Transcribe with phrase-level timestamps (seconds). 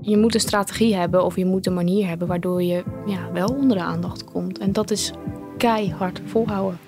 [0.00, 3.48] Je moet een strategie hebben of je moet een manier hebben waardoor je ja, wel
[3.48, 4.58] onder de aandacht komt.
[4.58, 5.12] En dat is
[5.56, 6.78] keihard volhouden.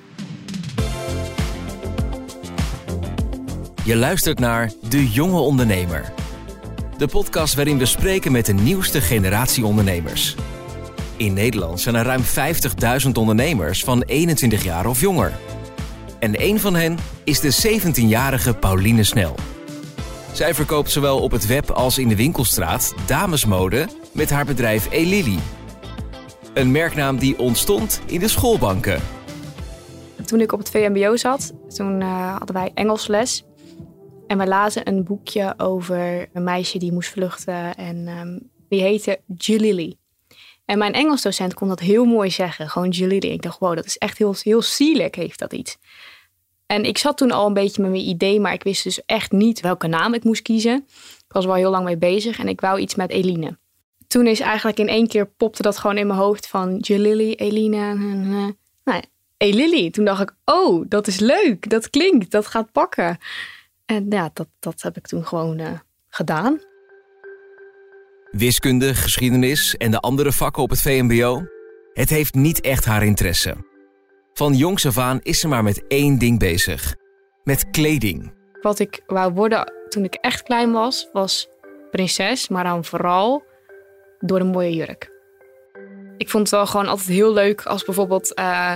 [3.84, 6.12] Je luistert naar De Jonge Ondernemer.
[6.96, 10.36] De podcast waarin we spreken met de nieuwste generatie ondernemers.
[11.16, 12.22] In Nederland zijn er ruim
[13.04, 15.32] 50.000 ondernemers van 21 jaar of jonger.
[16.18, 19.34] En een van hen is de 17-jarige Pauline Snel.
[20.32, 25.38] Zij verkoopt zowel op het web als in de winkelstraat damesmode met haar bedrijf Elili.
[26.54, 29.00] Een merknaam die ontstond in de schoolbanken.
[30.24, 33.44] Toen ik op het VMBO zat, toen uh, hadden wij Engelsles.
[34.26, 37.74] En we lazen een boekje over een meisje die moest vluchten.
[37.74, 39.96] En um, die heette Jalili.
[40.64, 42.68] En mijn Engelsdocent kon dat heel mooi zeggen.
[42.68, 43.30] Gewoon Jalili.
[43.30, 45.78] Ik dacht, wow, dat is echt heel, heel sierlijk heeft dat iets.
[46.70, 49.32] En ik zat toen al een beetje met mijn idee, maar ik wist dus echt
[49.32, 50.84] niet welke naam ik moest kiezen.
[51.26, 53.58] Ik was wel heel lang mee bezig en ik wou iets met Eline.
[54.06, 57.94] Toen is eigenlijk in één keer popte dat gewoon in mijn hoofd van Jalili, Eline.
[58.84, 59.02] Nou,
[59.36, 59.90] Elili.
[59.90, 61.70] Toen dacht ik, oh, dat is leuk.
[61.70, 63.18] Dat klinkt, dat gaat pakken.
[63.86, 65.70] En ja, dat, dat heb ik toen gewoon uh,
[66.08, 66.60] gedaan.
[68.30, 71.42] Wiskunde, geschiedenis en de andere vakken op het VMBO?
[71.92, 73.69] Het heeft niet echt haar interesse.
[74.40, 76.94] Van jongs af aan is ze maar met één ding bezig:
[77.44, 78.32] met kleding.
[78.60, 81.48] Wat ik wou worden toen ik echt klein was, was
[81.90, 83.42] prinses, maar dan vooral
[84.18, 85.10] door een mooie jurk.
[86.16, 88.74] Ik vond het wel gewoon altijd heel leuk als bijvoorbeeld uh,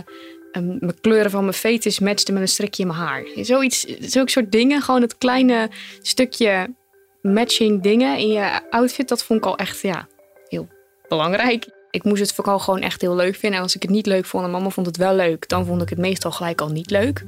[0.53, 3.27] mijn kleuren van mijn fetus matchte met een strikje in mijn haar.
[3.35, 5.71] Zoiets, zulke soort dingen, gewoon het kleine
[6.03, 6.75] stukje
[7.23, 10.09] matching dingen in je outfit, dat vond ik al echt ja,
[10.49, 10.69] heel
[11.09, 11.67] belangrijk.
[11.95, 13.59] Ik moest het vooral gewoon echt heel leuk vinden.
[13.59, 15.83] En als ik het niet leuk vond en mama vond het wel leuk, dan vond
[15.83, 17.25] ik het meestal gelijk al niet leuk.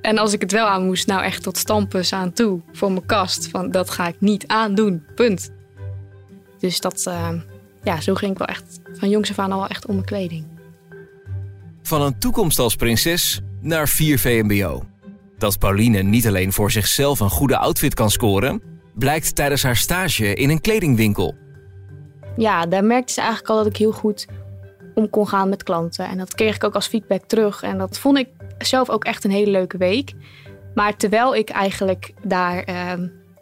[0.00, 3.06] En als ik het wel aan moest, nou echt tot stampus aan toe voor mijn
[3.06, 3.48] kast.
[3.48, 5.50] Van dat ga ik niet aandoen, punt.
[6.58, 7.30] Dus dat, uh,
[7.82, 10.46] ja, zo ging ik wel echt van jongs af aan al echt om mijn kleding.
[11.82, 14.82] Van een toekomst als prinses naar 4 VMBO.
[15.38, 18.62] Dat Pauline niet alleen voor zichzelf een goede outfit kan scoren,
[18.94, 21.46] blijkt tijdens haar stage in een kledingwinkel
[22.38, 24.26] ja, daar merkte ze eigenlijk al dat ik heel goed
[24.94, 26.06] om kon gaan met klanten.
[26.06, 27.62] En dat kreeg ik ook als feedback terug.
[27.62, 28.28] En dat vond ik
[28.58, 30.12] zelf ook echt een hele leuke week.
[30.74, 32.98] Maar terwijl ik eigenlijk daar ehm,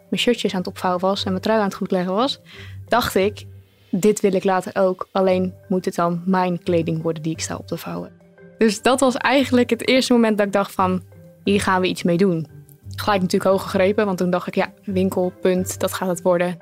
[0.09, 2.39] mijn shirtjes aan het opvouwen was en mijn trui aan het goed leggen was,
[2.87, 3.45] dacht ik,
[3.89, 5.07] dit wil ik later ook.
[5.11, 8.11] Alleen moet het dan mijn kleding worden die ik sta op te vouwen.
[8.57, 11.03] Dus dat was eigenlijk het eerste moment dat ik dacht van,
[11.43, 12.47] hier gaan we iets mee doen.
[12.95, 16.57] Gelijk natuurlijk hoog gegrepen, want toen dacht ik, ja, winkelpunt, dat gaat het worden.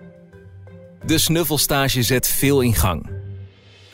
[1.05, 3.09] De snuffelstage zet veel in gang.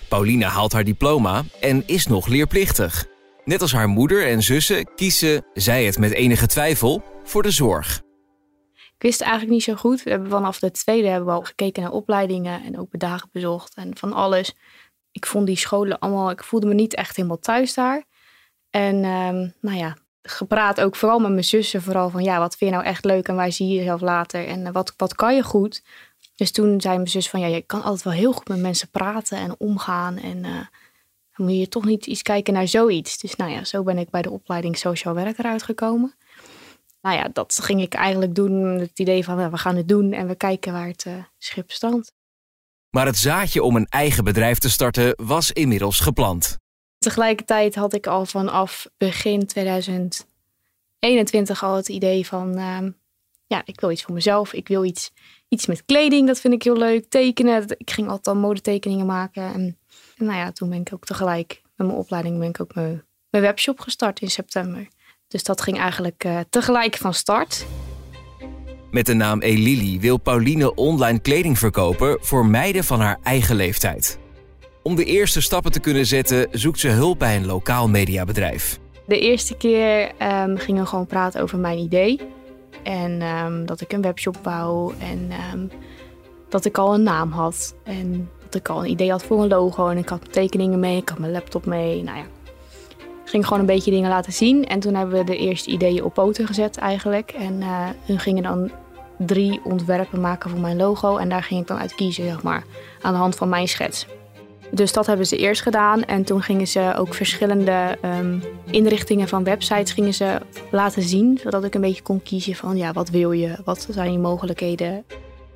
[0.09, 3.05] Pauline haalt haar diploma en is nog leerplichtig.
[3.45, 8.01] Net als haar moeder en zussen kiezen, zij het met enige twijfel, voor de zorg.
[8.73, 10.03] Ik wist eigenlijk niet zo goed.
[10.03, 13.75] We hebben vanaf de tweede hebben we al gekeken naar opleidingen en ook dagen bezocht
[13.75, 14.55] en van alles.
[15.11, 18.03] Ik vond die scholen allemaal, ik voelde me niet echt helemaal thuis daar.
[18.69, 22.69] En um, nou ja, gepraat ook vooral met mijn zussen, vooral van ja, wat vind
[22.69, 25.43] je nou echt leuk en waar zie je jezelf later en wat, wat kan je
[25.43, 25.83] goed?
[26.41, 28.89] Dus toen zei mijn zus van ja, je kan altijd wel heel goed met mensen
[28.89, 30.17] praten en omgaan.
[30.17, 30.55] En uh,
[31.35, 33.17] dan moet je toch niet iets kijken naar zoiets.
[33.17, 36.15] Dus nou ja, zo ben ik bij de opleiding sociaal werker uitgekomen.
[37.01, 40.27] Nou ja, dat ging ik eigenlijk doen het idee van we gaan het doen en
[40.27, 42.13] we kijken waar het uh, schip strandt.
[42.89, 46.57] Maar het zaadje om een eigen bedrijf te starten was inmiddels geplant.
[46.97, 52.79] Tegelijkertijd had ik al vanaf begin 2021 al het idee van uh,
[53.47, 54.53] ja, ik wil iets voor mezelf.
[54.53, 55.11] Ik wil iets
[55.51, 57.09] iets met kleding, dat vind ik heel leuk.
[57.09, 59.43] Tekenen, ik ging altijd al modetekeningen maken.
[59.53, 59.77] En,
[60.17, 63.03] en nou ja, toen ben ik ook tegelijk met mijn opleiding ben ik ook mijn,
[63.29, 64.87] mijn webshop gestart in september.
[65.27, 67.65] Dus dat ging eigenlijk uh, tegelijk van start.
[68.91, 74.19] Met de naam Elili wil Pauline online kleding verkopen voor meiden van haar eigen leeftijd.
[74.83, 78.79] Om de eerste stappen te kunnen zetten, zoekt ze hulp bij een lokaal mediabedrijf.
[79.07, 82.19] De eerste keer um, gingen we gewoon praten over mijn idee.
[82.83, 84.93] En um, dat ik een webshop wou.
[84.99, 85.69] En um,
[86.49, 87.75] dat ik al een naam had.
[87.83, 89.87] En dat ik al een idee had voor een logo.
[89.87, 90.97] En ik had tekeningen mee.
[90.97, 92.03] Ik had mijn laptop mee.
[92.03, 92.23] Nou ja.
[93.23, 94.65] Ik ging gewoon een beetje dingen laten zien.
[94.65, 97.31] En toen hebben we de eerste ideeën op poten gezet eigenlijk.
[97.31, 98.71] En uh, hun gingen dan
[99.17, 101.17] drie ontwerpen maken voor mijn logo.
[101.17, 102.63] En daar ging ik dan uit kiezen, zeg maar.
[103.01, 104.07] Aan de hand van mijn schets.
[104.71, 106.03] Dus dat hebben ze eerst gedaan.
[106.03, 110.41] En toen gingen ze ook verschillende um, inrichtingen van websites gingen ze
[110.71, 111.39] laten zien.
[111.43, 113.57] Zodat ik een beetje kon kiezen van ja, wat wil je?
[113.65, 115.05] Wat zijn je mogelijkheden?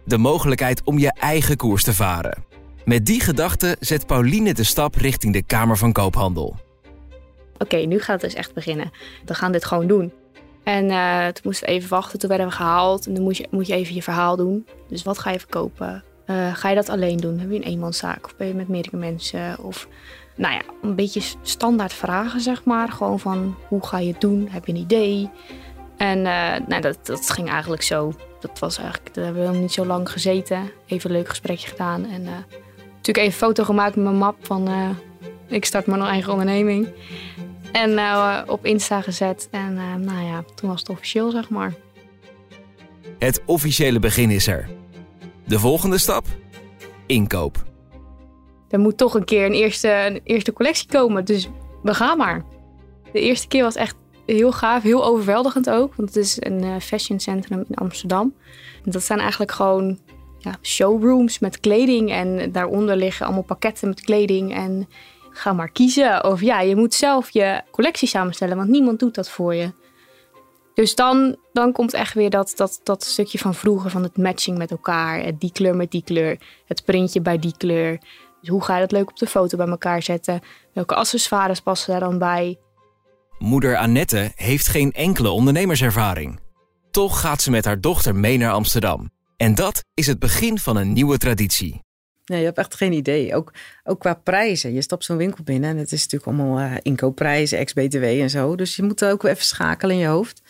[0.03, 2.43] De mogelijkheid om je eigen koers te varen.
[2.85, 6.55] Met die gedachte zet Pauline de stap richting de Kamer van Koophandel.
[7.57, 8.91] Oké, nu gaat het dus echt beginnen.
[9.25, 10.11] We gaan dit gewoon doen.
[10.63, 13.07] En uh, toen moesten we even wachten, toen werden we gehaald.
[13.07, 14.67] En dan moet je, moet je even je verhaal doen.
[14.89, 16.03] Dus wat ga je verkopen?
[16.25, 17.39] Eh, ga je dat alleen doen?
[17.39, 19.59] Heb je een eenmanszaak of ben je met meerdere mensen?
[19.59, 19.87] Of
[20.35, 22.91] nou ja, een beetje standaard vragen, zeg maar.
[22.91, 24.47] Gewoon van hoe ga je het doen?
[24.51, 25.29] Heb je een idee?
[25.97, 28.13] En uh, nou, dat, dat ging eigenlijk zo.
[28.39, 30.71] Dat was eigenlijk, daar hebben we nog niet zo lang gezeten.
[30.85, 32.05] Even een leuk gesprekje gedaan.
[32.05, 34.69] En uh, natuurlijk even een foto gemaakt met mijn map van
[35.47, 36.87] ik start mijn eigen onderneming.
[37.71, 37.99] En
[38.49, 39.47] op Insta gezet.
[39.51, 39.73] En
[40.03, 41.73] nou ja, toen was het officieel, zeg maar.
[43.19, 44.74] Het officiële begin is er.
[45.47, 46.25] De volgende stap?
[47.05, 47.63] Inkoop.
[48.69, 51.49] Er moet toch een keer een eerste, eerste collectie komen, dus
[51.83, 52.43] we gaan maar.
[53.11, 53.95] De eerste keer was echt
[54.25, 55.95] heel gaaf, heel overweldigend ook.
[55.95, 58.33] Want het is een uh, fashion centrum in Amsterdam.
[58.83, 59.99] dat zijn eigenlijk gewoon
[60.37, 62.11] ja, showrooms met kleding.
[62.11, 64.53] En daaronder liggen allemaal pakketten met kleding.
[64.53, 64.87] En
[65.29, 66.23] ga maar kiezen.
[66.23, 69.71] Of ja, je moet zelf je collectie samenstellen, want niemand doet dat voor je.
[70.75, 74.57] Dus dan, dan komt echt weer dat, dat, dat stukje van vroeger van het matching
[74.57, 75.37] met elkaar.
[75.37, 77.99] Die kleur met die kleur, het printje bij die kleur.
[78.39, 80.41] Dus hoe ga je dat leuk op de foto bij elkaar zetten?
[80.73, 82.59] Welke accessoires passen daar dan bij?
[83.39, 86.39] Moeder Annette heeft geen enkele ondernemerservaring.
[86.91, 89.09] Toch gaat ze met haar dochter mee naar Amsterdam.
[89.37, 91.84] En dat is het begin van een nieuwe traditie.
[92.25, 93.35] Nee, je hebt echt geen idee.
[93.35, 94.73] Ook, ook qua prijzen.
[94.73, 98.55] Je stapt zo'n winkel binnen en het is natuurlijk allemaal uh, inkoopprijzen, ex-BTW en zo.
[98.55, 100.41] Dus je moet ook even schakelen in je hoofd.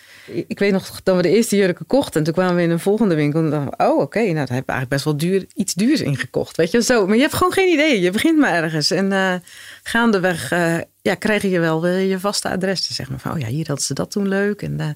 [0.48, 2.20] Ik weet nog dat we de eerste jurken kochten.
[2.20, 3.40] En toen kwamen we in een volgende winkel.
[3.40, 6.02] En dachten we, oh oké, nou daar heb ik eigenlijk best wel duur, iets duurs
[6.02, 6.58] ingekocht.
[6.58, 7.08] Weet je, zo.
[7.08, 8.02] Maar je hebt gewoon geen idee.
[8.02, 8.92] Je begint maar ergens.
[8.92, 9.36] En uh,
[9.84, 12.88] gaandeweg uh, ja, krijg je wel je vaste adres.
[12.88, 14.62] zeg maar van, oh ja, hier hadden ze dat toen leuk.
[14.62, 14.96] En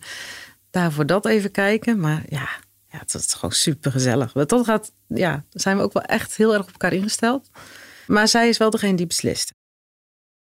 [0.71, 1.99] daarvoor dat even kijken.
[1.99, 2.49] Maar ja,
[2.91, 4.31] ja, het is gewoon super gezellig.
[4.31, 7.49] Dat gaat, ja, daar zijn we ook wel echt heel erg op elkaar ingesteld.
[8.07, 9.53] Maar zij is wel degene die beslist.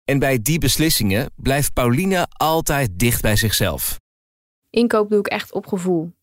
[0.05, 3.99] En bij die beslissingen blijft Pauline altijd dicht bij zichzelf.
[4.69, 6.13] Inkoop doe ik echt op gevoel.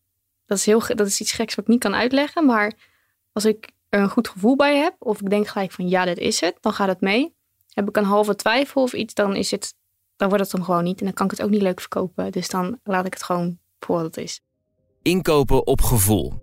[0.45, 2.45] Dat is, heel, dat is iets geks wat ik niet kan uitleggen.
[2.45, 2.73] Maar
[3.31, 6.17] als ik er een goed gevoel bij heb, of ik denk gelijk van ja, dit
[6.17, 7.35] is het, dan gaat het mee.
[7.73, 9.75] Heb ik een halve twijfel of iets, dan is het,
[10.15, 10.99] dan wordt het hem gewoon niet.
[10.99, 12.31] En dan kan ik het ook niet leuk verkopen.
[12.31, 14.44] Dus dan laat ik het gewoon voor wat het is
[15.05, 16.33] inkopen op gevoel.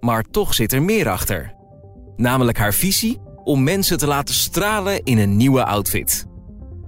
[0.00, 1.54] Maar toch zit er meer achter.
[2.16, 6.26] Namelijk haar visie om mensen te laten stralen in een nieuwe outfit.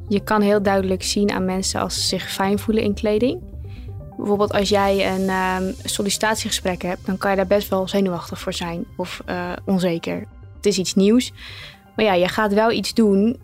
[0.08, 3.40] Je kan heel duidelijk zien aan mensen als ze zich fijn voelen in kleding.
[4.16, 5.30] Bijvoorbeeld als jij een
[5.62, 10.24] um, sollicitatiegesprek hebt, dan kan je daar best wel zenuwachtig voor zijn of uh, onzeker.
[10.56, 11.32] Het is iets nieuws.
[11.96, 13.40] Maar ja, je gaat wel iets doen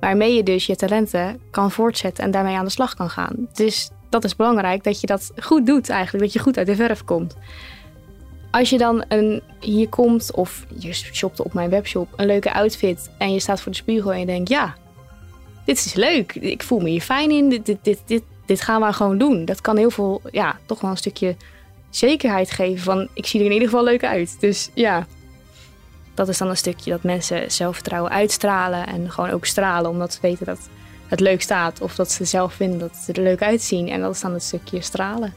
[0.00, 3.48] waarmee je dus je talenten kan voortzetten en daarmee aan de slag kan gaan.
[3.52, 6.24] Dus dat is belangrijk, dat je dat goed doet eigenlijk.
[6.24, 7.36] Dat je goed uit de verf komt.
[8.50, 13.10] Als je dan een, hier komt of je shopt op mijn webshop een leuke outfit
[13.18, 14.74] en je staat voor de spiegel en je denkt, ja,
[15.64, 16.34] dit is leuk.
[16.34, 17.48] Ik voel me hier fijn in.
[17.48, 19.44] Dit, dit, dit, dit, dit gaan we gewoon doen.
[19.44, 21.36] Dat kan heel veel, ja, toch wel een stukje
[21.90, 24.36] zekerheid geven van ik zie er in ieder geval leuk uit.
[24.40, 25.06] Dus ja,
[26.14, 30.18] dat is dan een stukje dat mensen zelfvertrouwen uitstralen en gewoon ook stralen omdat ze
[30.22, 30.68] weten dat
[31.10, 31.80] het leuk staat.
[31.80, 33.88] Of dat ze zelf vinden dat ze er leuk uitzien.
[33.88, 35.34] En dat is dan het stukje stralen.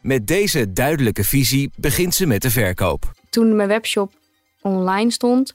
[0.00, 3.12] Met deze duidelijke visie begint ze met de verkoop.
[3.30, 4.12] Toen mijn webshop
[4.60, 5.54] online stond,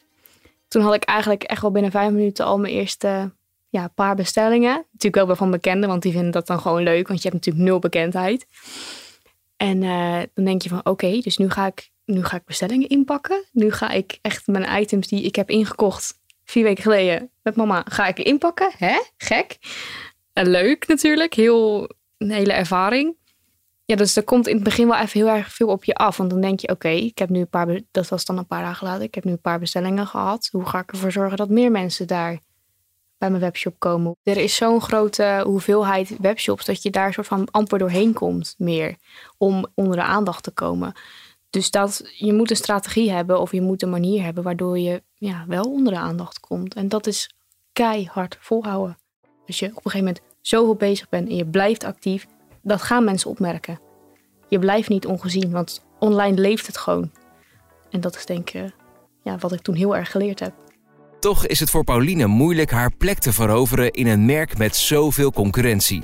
[0.68, 3.32] toen had ik eigenlijk echt wel binnen vijf minuten al mijn eerste
[3.70, 4.86] ja, paar bestellingen.
[4.92, 7.70] Natuurlijk wel van bekenden, want die vinden dat dan gewoon leuk, want je hebt natuurlijk
[7.70, 8.48] nul bekendheid.
[9.58, 12.90] En uh, dan denk je van oké, dus nu ga, ik, nu ga ik bestellingen
[12.90, 13.44] inpakken.
[13.52, 17.84] Nu ga ik echt mijn items die ik heb ingekocht vier weken geleden met mama
[17.86, 18.72] ga ik inpakken.
[18.78, 19.02] Hè?
[19.18, 19.58] Gek.
[20.34, 21.34] En leuk natuurlijk.
[21.34, 23.16] Heel, een hele ervaring.
[23.86, 26.18] Ja, dus er komt in het begin wel even heel erg veel op je af.
[26.18, 28.64] Want dan denk je, oké, ik heb nu een paar, dat was dan een paar
[28.64, 30.50] dagen later, ik heb nu een paar bestellingen gehad.
[30.52, 32.40] Hoe ga ik ervoor zorgen dat meer mensen daar
[33.18, 34.16] bij mijn webshop komen?
[34.24, 38.96] Er is zo'n grote hoeveelheid webshops dat je daar soort van amper doorheen komt meer
[39.38, 40.94] om onder de aandacht te komen.
[41.50, 45.04] Dus dat, je moet een strategie hebben of je moet een manier hebben waardoor je
[45.14, 46.74] ja, wel onder de aandacht komt.
[46.74, 47.34] En dat is
[47.74, 48.98] keihard volhouden.
[49.48, 52.28] Als je op een gegeven moment zoveel bezig bent en je blijft actief,
[52.62, 53.80] dat gaan mensen opmerken.
[54.48, 57.12] Je blijft niet ongezien, want online leeft het gewoon.
[57.90, 58.72] En dat is denk ik
[59.24, 60.54] ja, wat ik toen heel erg geleerd heb.
[61.20, 65.32] Toch is het voor Pauline moeilijk haar plek te veroveren in een merk met zoveel
[65.32, 66.04] concurrentie.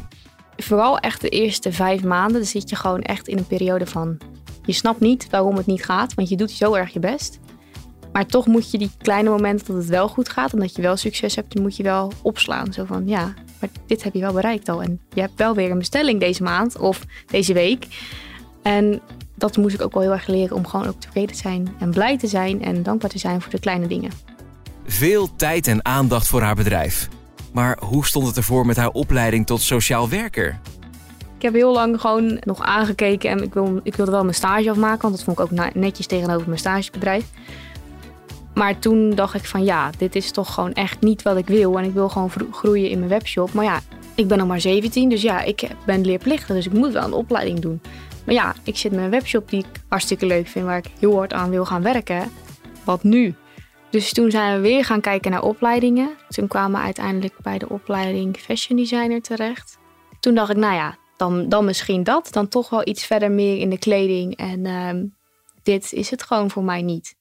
[0.58, 4.18] Vooral echt de eerste vijf maanden zit je gewoon echt in een periode van
[4.65, 7.39] je snapt niet waarom het niet gaat, want je doet zo erg je best.
[8.12, 10.82] Maar toch moet je die kleine momenten dat het wel goed gaat en dat je
[10.82, 12.74] wel succes hebt, moet je wel opslaan.
[12.74, 14.82] Zo van ja, maar dit heb je wel bereikt al.
[14.82, 17.88] En je hebt wel weer een bestelling deze maand of deze week.
[18.62, 19.01] En
[19.36, 21.89] dat moest ik ook wel heel erg leren om gewoon ook tevreden te zijn en
[21.89, 24.12] blij te zijn en dankbaar te zijn voor de kleine dingen.
[24.86, 27.10] Veel tijd en aandacht voor haar bedrijf.
[27.51, 30.60] Maar hoe stond het ervoor met haar opleiding tot sociaal werker?
[31.44, 35.02] Heb heel lang gewoon nog aangekeken en ik, wil, ik wilde wel mijn stage afmaken,
[35.02, 37.26] want dat vond ik ook netjes tegenover mijn stagebedrijf.
[38.54, 41.78] Maar toen dacht ik van ja, dit is toch gewoon echt niet wat ik wil.
[41.78, 43.54] En ik wil gewoon groeien in mijn webshop.
[43.54, 43.80] Maar ja,
[44.16, 46.56] ik ben nog maar 17, dus ja, ik ben leerplichtig.
[46.56, 47.82] Dus ik moet wel een opleiding doen.
[48.26, 51.16] Maar ja, ik zit met een webshop die ik hartstikke leuk vind, waar ik heel
[51.16, 52.32] hard aan wil gaan werken.
[52.84, 53.36] Wat nu?
[53.90, 56.10] Dus toen zijn we weer gaan kijken naar opleidingen.
[56.28, 59.78] Toen kwamen we uiteindelijk bij de opleiding fashion designer terecht.
[60.20, 62.27] Toen dacht ik, nou ja, dan, dan misschien dat.
[62.32, 64.38] Dan toch wel iets verder meer in de kleding.
[64.38, 65.03] En uh,
[65.63, 67.15] dit is het gewoon voor mij niet.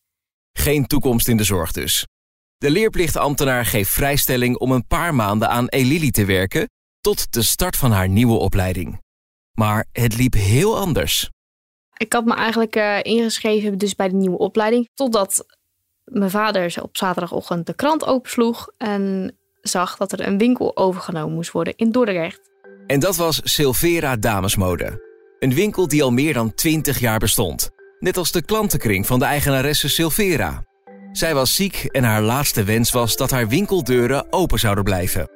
[0.52, 2.06] Geen toekomst in de zorg dus.
[2.58, 7.76] De leerplichtambtenaar geeft vrijstelling om een paar maanden aan Elili te werken tot de start
[7.76, 9.00] van haar nieuwe opleiding.
[9.52, 11.30] Maar het liep heel anders.
[11.96, 14.88] Ik had me eigenlijk uh, ingeschreven dus bij de nieuwe opleiding.
[14.94, 15.44] Totdat
[16.04, 21.52] mijn vader op zaterdagochtend de krant opensloeg en zag dat er een winkel overgenomen moest
[21.52, 22.51] worden in Dordrecht.
[22.92, 25.02] En dat was Silvera Damesmode.
[25.38, 27.70] Een winkel die al meer dan 20 jaar bestond.
[27.98, 30.64] Net als de klantenkring van de eigenaresse Silvera.
[31.12, 35.30] Zij was ziek en haar laatste wens was dat haar winkeldeuren open zouden blijven.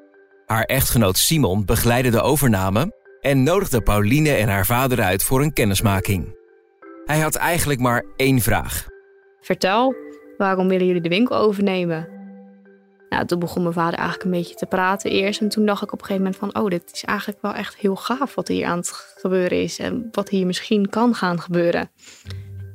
[0.47, 5.53] Haar echtgenoot Simon begeleidde de overname en nodigde Pauline en haar vader uit voor een
[5.53, 6.37] kennismaking.
[7.05, 8.87] Hij had eigenlijk maar één vraag.
[9.41, 9.95] Vertel,
[10.37, 12.16] waarom willen jullie de winkel overnemen?
[13.09, 15.41] Nou, toen begon mijn vader eigenlijk een beetje te praten eerst.
[15.41, 16.63] En toen dacht ik op een gegeven moment van...
[16.63, 19.79] oh, dit is eigenlijk wel echt heel gaaf wat hier aan het gebeuren is.
[19.79, 21.91] En wat hier misschien kan gaan gebeuren.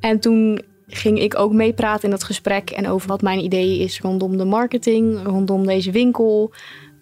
[0.00, 2.70] En toen ging ik ook meepraten in dat gesprek.
[2.70, 6.52] En over wat mijn idee is rondom de marketing, rondom deze winkel.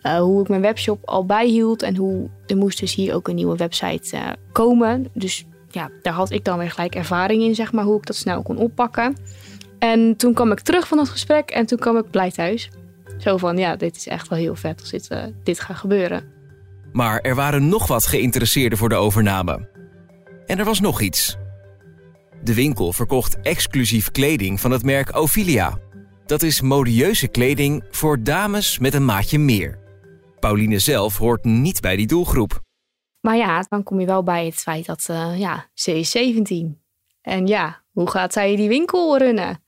[0.02, 1.82] Uh, hoe ik mijn webshop al bijhield.
[1.82, 5.06] En hoe er moest dus hier ook een nieuwe website uh, komen.
[5.12, 8.16] Dus ja, daar had ik dan weer gelijk ervaring in, zeg maar, hoe ik dat
[8.16, 9.16] snel kon oppakken.
[9.78, 12.70] En toen kwam ik terug van dat gesprek en toen kwam ik blij thuis.
[13.20, 16.24] Zo van, ja, dit is echt wel heel vet als dit, uh, dit gaat gebeuren.
[16.92, 19.68] Maar er waren nog wat geïnteresseerden voor de overname.
[20.46, 21.36] En er was nog iets.
[22.42, 25.78] De winkel verkocht exclusief kleding van het merk Ophelia.
[26.26, 29.78] Dat is modieuze kleding voor dames met een maatje meer.
[30.38, 32.60] Pauline zelf hoort niet bij die doelgroep.
[33.20, 36.80] Maar ja, dan kom je wel bij het feit dat, uh, ja, ze is 17.
[37.20, 39.62] En ja, hoe gaat zij die winkel runnen?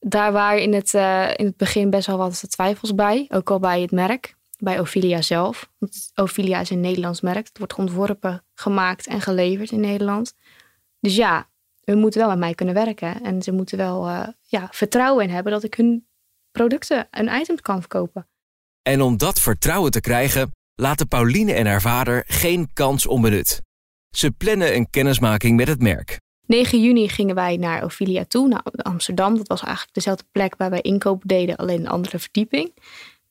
[0.00, 3.26] Daar waren in het, uh, in het begin best wel wat twijfels bij.
[3.28, 5.70] Ook al bij het merk, bij Ophelia zelf.
[5.78, 7.46] Want Ophelia is een Nederlands merk.
[7.46, 10.34] Het wordt ontworpen, gemaakt en geleverd in Nederland.
[11.00, 11.48] Dus ja,
[11.84, 13.22] we moeten wel met mij kunnen werken.
[13.22, 16.06] En ze moeten wel uh, ja, vertrouwen in hebben dat ik hun
[16.50, 18.28] producten en items kan verkopen.
[18.82, 23.62] En om dat vertrouwen te krijgen, laten Pauline en haar vader geen kans onbenut.
[24.16, 26.20] Ze plannen een kennismaking met het merk.
[26.50, 29.36] 9 juni gingen wij naar Ophelia toe, naar Amsterdam.
[29.36, 32.74] Dat was eigenlijk dezelfde plek waar wij inkopen deden, alleen een andere verdieping.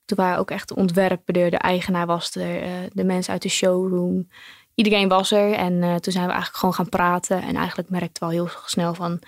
[0.06, 3.50] Toen waren ook echt de ontwerpen de eigenaar was er, uh, de mensen uit de
[3.50, 4.28] showroom.
[4.76, 7.42] Iedereen was er en uh, toen zijn we eigenlijk gewoon gaan praten.
[7.42, 9.20] En eigenlijk merkte we al heel snel van,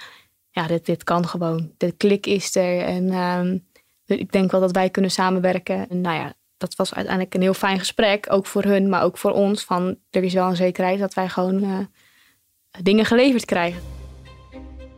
[0.50, 1.72] ja, dit, dit kan gewoon.
[1.78, 3.68] De klik is er en um,
[4.06, 5.90] ik denk wel dat wij kunnen samenwerken.
[5.90, 9.18] En nou ja, dat was uiteindelijk een heel fijn gesprek, ook voor hun, maar ook
[9.18, 9.64] voor ons.
[9.64, 11.64] Van, er is wel een zekerheid dat wij gewoon...
[11.64, 11.80] Uh,
[12.82, 13.82] dingen geleverd krijgen.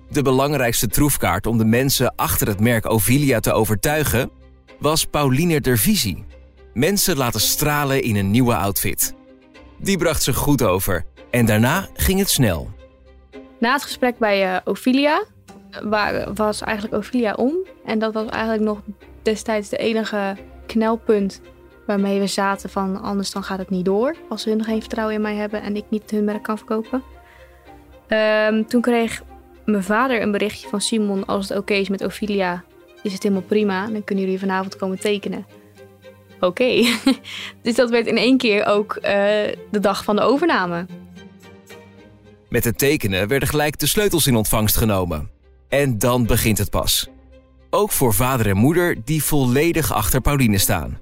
[0.09, 4.31] De belangrijkste troefkaart om de mensen achter het merk Ovilia te overtuigen
[4.79, 6.25] was Pauline der visie.
[6.73, 9.13] Mensen laten stralen in een nieuwe outfit.
[9.77, 12.69] Die bracht ze goed over en daarna ging het snel.
[13.59, 15.23] Na het gesprek bij uh, Ophelia
[15.81, 17.53] waar, was eigenlijk Ophelia om.
[17.85, 18.79] En dat was eigenlijk nog
[19.21, 21.41] destijds de enige knelpunt
[21.85, 24.15] waarmee we zaten van anders dan gaat het niet door.
[24.29, 27.03] Als hun geen vertrouwen in mij hebben en ik niet hun merk kan verkopen.
[28.13, 29.23] Um, toen kreeg
[29.65, 32.63] mijn vader een berichtje van Simon: als het oké is met Ophelia,
[33.03, 33.87] is het helemaal prima.
[33.87, 35.45] Dan kunnen jullie vanavond komen tekenen.
[36.35, 36.45] Oké.
[36.45, 36.93] Okay.
[37.63, 39.03] dus dat werd in één keer ook uh,
[39.71, 40.85] de dag van de overname.
[42.49, 45.29] Met het tekenen werden gelijk de sleutels in ontvangst genomen.
[45.69, 47.07] En dan begint het pas.
[47.69, 50.99] Ook voor vader en moeder die volledig achter Pauline staan.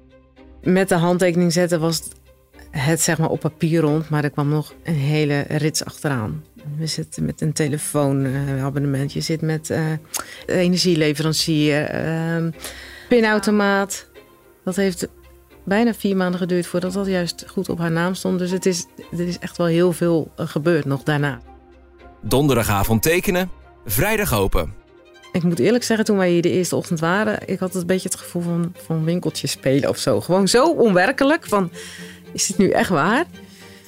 [0.62, 2.02] Met de handtekening zetten was
[2.70, 6.44] het zeg maar op papier rond, maar er kwam nog een hele rits achteraan.
[6.78, 9.08] We zitten met een telefoonabonnement.
[9.08, 9.92] Uh, je zit met uh,
[10.46, 12.52] energieleverancier, uh,
[13.08, 14.06] pinautomaat.
[14.64, 15.08] Dat heeft
[15.64, 18.38] bijna vier maanden geduurd voordat dat juist goed op haar naam stond.
[18.38, 21.40] Dus het is, er is echt wel heel veel gebeurd nog daarna.
[22.20, 23.50] Donderdagavond tekenen,
[23.86, 24.74] vrijdag open.
[25.32, 28.08] Ik moet eerlijk zeggen, toen wij hier de eerste ochtend waren, ik had een beetje
[28.08, 30.20] het gevoel van, van winkeltjes spelen of zo.
[30.20, 31.70] Gewoon zo onwerkelijk van,
[32.32, 33.24] is het nu echt waar?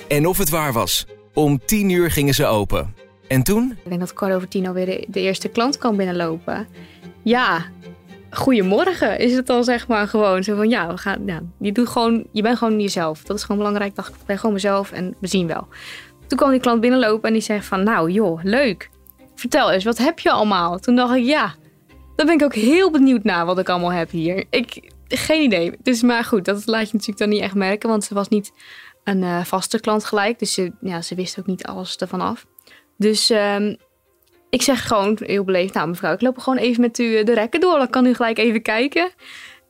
[0.09, 1.07] En of het waar was.
[1.35, 2.95] Om tien uur gingen ze open.
[3.29, 3.71] En toen?
[3.71, 6.67] Ik denk dat kwart over tien alweer de, de eerste klant kan binnenlopen.
[7.23, 7.65] Ja,
[8.31, 10.45] goedemorgen is het dan zeg maar gewoon.
[10.45, 13.23] Zo van ja, we gaan, je, doet gewoon, je bent gewoon jezelf.
[13.23, 13.95] Dat is gewoon belangrijk.
[13.95, 15.69] dacht ik ben gewoon mezelf en we zien wel.
[16.27, 18.91] Toen kwam die klant binnenlopen en die zei van nou joh, leuk.
[19.35, 20.79] Vertel eens, wat heb je allemaal?
[20.79, 21.55] Toen dacht ik ja,
[22.17, 24.45] dan ben ik ook heel benieuwd naar wat ik allemaal heb hier.
[24.51, 25.73] Ik, geen idee.
[25.83, 27.89] Dus maar goed, dat laat je natuurlijk dan niet echt merken.
[27.89, 28.53] Want ze was niet
[29.05, 30.39] een uh, vaste klant gelijk.
[30.39, 32.47] Dus ze, ja, ze wist ook niet alles ervan af.
[32.97, 33.77] Dus um,
[34.51, 37.61] ik zeg gewoon heel beleefd, nou mevrouw, ik loop gewoon even met u de rekken
[37.61, 37.79] door.
[37.79, 39.11] Dan kan u gelijk even kijken.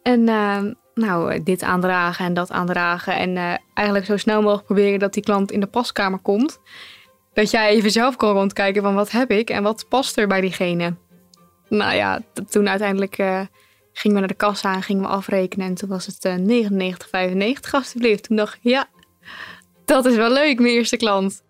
[0.02, 0.62] En uh,
[0.94, 3.16] nou, dit aandragen en dat aandragen.
[3.16, 6.60] En eigenlijk zo snel mogelijk proberen dat die klant in de paskamer komt.
[7.32, 10.40] Dat jij even zelf kan rondkijken van wat heb ik en wat past er bij
[10.40, 10.96] diegene.
[11.68, 13.16] Nou ja, toen uiteindelijk
[13.96, 15.66] gingen we naar de kassa en gingen we afrekenen.
[15.66, 18.22] En toen was het uh, 99,95 alsjeblieft.
[18.22, 18.88] Toen dacht ik, ja,
[19.84, 21.42] dat is wel leuk, mijn eerste klant.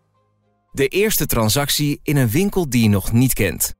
[0.72, 3.74] De eerste transactie in een winkel die je nog niet kent.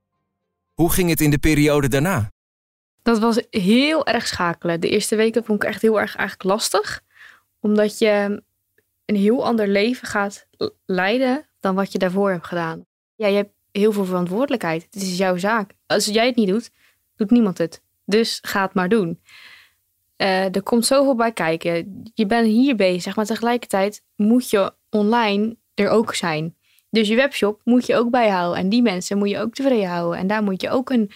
[0.75, 2.33] Hoe ging het in de periode daarna?
[3.03, 4.81] Dat was heel erg schakelen.
[4.81, 7.03] De eerste weken vond ik echt heel erg eigenlijk lastig.
[7.61, 8.43] Omdat je
[9.05, 10.47] een heel ander leven gaat
[10.87, 12.87] leiden dan wat je daarvoor hebt gedaan.
[13.15, 14.83] Ja, je hebt heel veel verantwoordelijkheid.
[14.83, 15.73] Het is jouw zaak.
[15.87, 16.71] Als jij het niet doet,
[17.17, 17.83] doet niemand het.
[18.05, 19.21] Dus ga het maar doen.
[20.17, 22.03] Uh, er komt zoveel bij kijken.
[22.15, 26.57] Je bent hier bezig, maar tegelijkertijd moet je online er ook zijn.
[26.91, 28.59] Dus je webshop moet je ook bijhouden.
[28.59, 30.19] En die mensen moet je ook tevreden houden.
[30.19, 31.11] En daar moet je ook een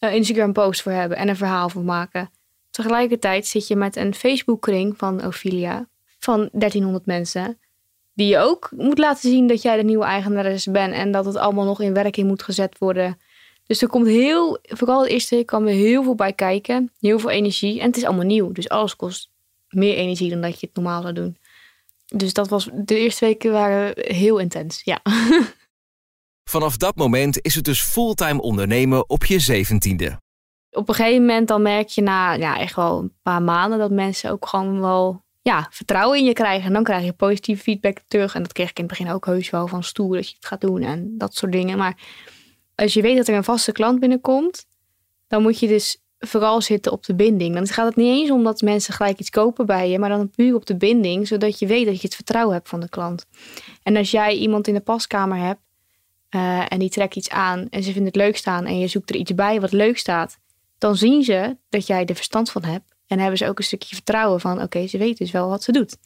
[0.00, 2.30] uh, Instagram-post voor hebben en een verhaal voor maken.
[2.70, 5.88] Tegelijkertijd zit je met een Facebook-kring van Ophelia
[6.18, 7.58] van 1300 mensen.
[8.14, 10.94] Die je ook moet laten zien dat jij de nieuwe eigenares bent.
[10.94, 13.18] En dat het allemaal nog in werking moet gezet worden.
[13.66, 16.92] Dus er komt heel, vooral de eerste week kwam er heel veel bij kijken.
[17.00, 17.80] Heel veel energie.
[17.80, 18.52] En het is allemaal nieuw.
[18.52, 19.30] Dus alles kost
[19.68, 21.36] meer energie dan dat je het normaal zou doen.
[22.06, 25.00] Dus dat was, de eerste weken waren heel intens, ja.
[26.50, 30.20] Vanaf dat moment is het dus fulltime ondernemen op je zeventiende.
[30.70, 33.90] Op een gegeven moment dan merk je na ja, echt wel een paar maanden dat
[33.90, 36.66] mensen ook gewoon wel ja, vertrouwen in je krijgen.
[36.66, 38.34] En dan krijg je positieve feedback terug.
[38.34, 40.46] En dat kreeg ik in het begin ook heus wel van stoer dat je het
[40.46, 41.78] gaat doen en dat soort dingen.
[41.78, 41.96] Maar
[42.76, 44.66] als je weet dat er een vaste klant binnenkomt,
[45.26, 47.54] dan moet je dus vooral zitten op de binding.
[47.54, 50.30] Dan gaat het niet eens om dat mensen gelijk iets kopen bij je, maar dan
[50.30, 53.26] puur op de binding, zodat je weet dat je het vertrouwen hebt van de klant.
[53.82, 55.60] En als jij iemand in de paskamer hebt
[56.30, 59.10] uh, en die trekt iets aan en ze vinden het leuk staan en je zoekt
[59.10, 60.38] er iets bij wat leuk staat,
[60.78, 63.94] dan zien ze dat jij er verstand van hebt en hebben ze ook een stukje
[63.94, 65.96] vertrouwen van oké, ze weet dus wel wat ze doet.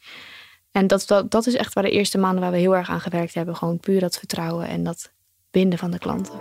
[0.73, 3.01] En dat, dat, dat is echt waar de eerste maanden waar we heel erg aan
[3.01, 3.57] gewerkt hebben.
[3.57, 5.13] Gewoon puur dat vertrouwen en dat
[5.51, 6.41] binden van de klanten.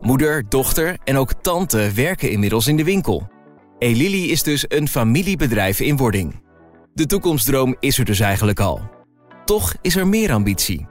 [0.00, 3.28] Moeder, dochter en ook tante werken inmiddels in de winkel.
[3.78, 6.42] Elili is dus een familiebedrijf in wording.
[6.94, 8.80] De toekomstdroom is er dus eigenlijk al.
[9.44, 10.86] Toch is er meer ambitie.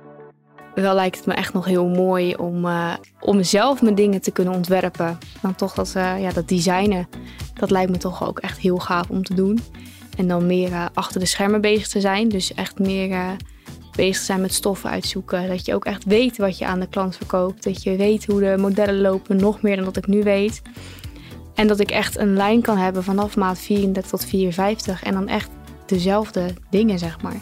[0.76, 4.32] Wel lijkt het me echt nog heel mooi om, uh, om zelf mijn dingen te
[4.32, 5.18] kunnen ontwerpen.
[5.42, 7.08] Dan toch dat, uh, ja, dat designen,
[7.54, 9.60] dat lijkt me toch ook echt heel gaaf om te doen.
[10.18, 12.30] En dan meer uh, achter de schermen bezig te zijn.
[12.30, 13.38] Dus echt meer
[14.00, 15.48] bezig zijn met stoffen uitzoeken.
[15.48, 17.64] Dat je ook echt weet wat je aan de klant verkoopt.
[17.64, 20.62] Dat je weet hoe de modellen lopen, nog meer dan dat ik nu weet.
[21.56, 25.04] En dat ik echt een lijn kan hebben vanaf maat 34 tot 54.
[25.04, 25.50] En dan echt
[25.86, 27.40] dezelfde dingen, zeg maar.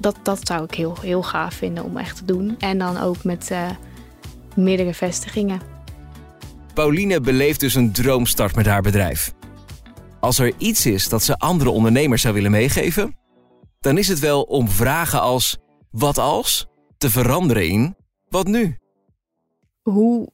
[0.00, 2.56] Dat, dat zou ik heel, heel gaaf vinden om echt te doen.
[2.58, 3.70] En dan ook met uh,
[4.56, 5.60] meerdere vestigingen.
[6.74, 9.32] Pauline beleeft dus een droomstart met haar bedrijf.
[10.20, 13.16] Als er iets is dat ze andere ondernemers zou willen meegeven,
[13.80, 15.58] dan is het wel om vragen als
[15.94, 16.66] wat als
[16.98, 17.96] te veranderen in
[18.28, 18.78] wat nu.
[19.82, 20.32] Hoe,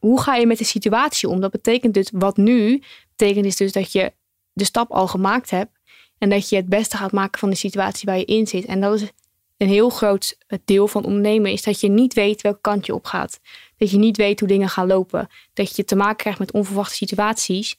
[0.00, 1.40] hoe ga je met de situatie om?
[1.40, 2.82] Dat betekent dus wat nu,
[3.16, 4.12] betekent dus dat je
[4.52, 5.70] de stap al gemaakt hebt
[6.18, 8.64] en dat je het beste gaat maken van de situatie waar je in zit.
[8.64, 9.08] En dat is
[9.56, 13.04] een heel groot deel van ondernemen, is dat je niet weet welke kant je op
[13.04, 13.40] gaat.
[13.76, 15.28] Dat je niet weet hoe dingen gaan lopen.
[15.52, 17.76] Dat je te maken krijgt met onverwachte situaties.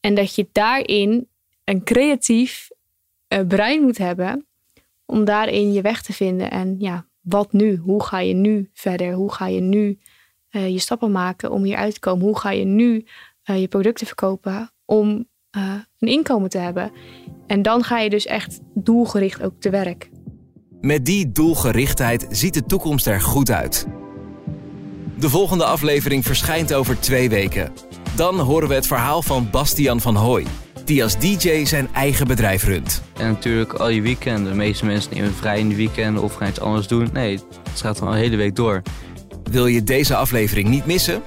[0.00, 1.28] En dat je daarin
[1.64, 2.70] een creatief
[3.28, 4.44] uh, brein moet hebben
[5.10, 6.50] om daarin je weg te vinden.
[6.50, 7.76] En ja, wat nu?
[7.76, 9.12] Hoe ga je nu verder?
[9.12, 9.98] Hoe ga je nu
[10.50, 12.24] uh, je stappen maken om hier uit te komen?
[12.24, 13.04] Hoe ga je nu
[13.50, 16.92] uh, je producten verkopen om uh, een inkomen te hebben?
[17.46, 20.10] En dan ga je dus echt doelgericht ook te werk.
[20.80, 23.86] Met die doelgerichtheid ziet de toekomst er goed uit.
[25.18, 27.72] De volgende aflevering verschijnt over twee weken.
[28.16, 30.46] Dan horen we het verhaal van Bastian van Hooy
[30.84, 33.02] die als DJ zijn eigen bedrijf runt.
[33.16, 34.52] En natuurlijk al je weekenden.
[34.52, 37.08] De meeste mensen nemen vrij in de weekenden of gaan iets anders doen.
[37.12, 37.38] Nee,
[37.70, 38.82] het gaat gewoon een hele week door.
[39.50, 41.22] Wil je deze aflevering niet missen?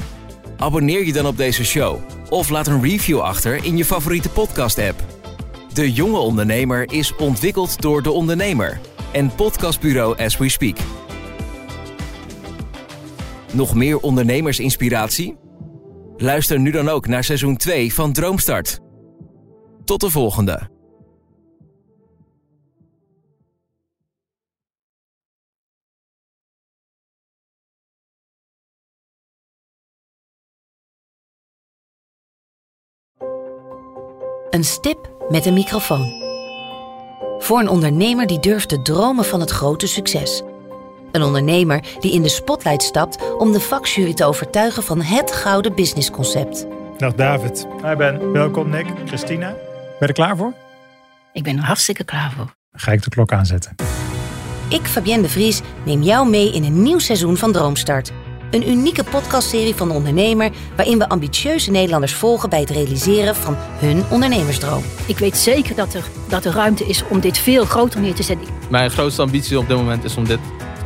[0.57, 5.03] Abonneer je dan op deze show of laat een review achter in je favoriete podcast-app.
[5.73, 8.79] De Jonge Ondernemer is ontwikkeld door De Ondernemer
[9.11, 10.77] en podcastbureau As We Speak.
[13.51, 15.37] Nog meer ondernemersinspiratie?
[16.17, 18.79] Luister nu dan ook naar seizoen 2 van Droomstart
[19.85, 20.71] Tot de volgende.
[34.49, 36.21] Een stip met een microfoon.
[37.39, 40.41] Voor een ondernemer die durft te dromen van het grote succes.
[41.11, 45.75] Een ondernemer die in de spotlight stapt om de vakjury te overtuigen van het gouden
[45.75, 46.67] businessconcept.
[46.97, 47.67] Dag David.
[47.83, 48.31] Hi Ben.
[48.31, 48.85] Welkom Nick.
[49.05, 49.55] Christina.
[50.03, 50.53] Ben je er klaar voor?
[51.33, 52.45] Ik ben er hartstikke klaar voor.
[52.45, 53.75] Dan ga ik de klok aanzetten.
[54.69, 58.11] Ik, Fabienne de Vries, neem jou mee in een nieuw seizoen van Droomstart.
[58.51, 63.55] Een unieke podcastserie van de ondernemer waarin we ambitieuze Nederlanders volgen bij het realiseren van
[63.57, 64.83] hun ondernemersdroom.
[65.07, 68.23] Ik weet zeker dat er, dat er ruimte is om dit veel groter neer te
[68.23, 68.47] zetten.
[68.69, 70.39] Mijn grootste ambitie op dit moment is om dit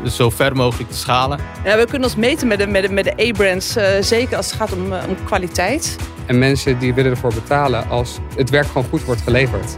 [0.09, 1.39] zo ver mogelijk te schalen.
[1.63, 4.45] Ja, we kunnen ons meten met de, met de, met de A-brands, uh, zeker als
[4.45, 5.97] het gaat om, uh, om kwaliteit.
[6.27, 9.75] En mensen die willen ervoor betalen als het werk gewoon goed wordt geleverd.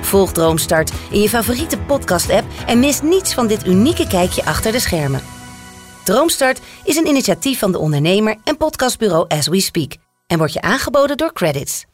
[0.00, 4.80] Volg Droomstart in je favoriete podcast-app en mis niets van dit unieke kijkje achter de
[4.80, 5.20] schermen.
[6.04, 9.92] Droomstart is een initiatief van de ondernemer en podcastbureau As We Speak
[10.26, 11.84] en wordt je aangeboden door Credits.